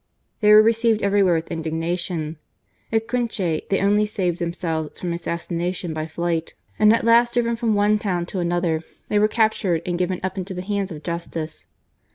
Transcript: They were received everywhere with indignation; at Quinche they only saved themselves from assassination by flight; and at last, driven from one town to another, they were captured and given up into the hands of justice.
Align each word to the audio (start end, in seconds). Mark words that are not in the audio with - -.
They 0.39 0.51
were 0.51 0.63
received 0.63 1.03
everywhere 1.03 1.35
with 1.35 1.51
indignation; 1.51 2.37
at 2.91 3.07
Quinche 3.07 3.37
they 3.69 3.79
only 3.81 4.07
saved 4.07 4.39
themselves 4.39 4.99
from 4.99 5.13
assassination 5.13 5.93
by 5.93 6.07
flight; 6.07 6.55
and 6.79 6.91
at 6.91 7.03
last, 7.05 7.35
driven 7.35 7.55
from 7.55 7.75
one 7.75 7.99
town 7.99 8.25
to 8.25 8.39
another, 8.39 8.81
they 9.09 9.19
were 9.19 9.27
captured 9.27 9.83
and 9.85 9.99
given 9.99 10.19
up 10.23 10.39
into 10.39 10.55
the 10.55 10.63
hands 10.63 10.91
of 10.91 11.03
justice. 11.03 11.65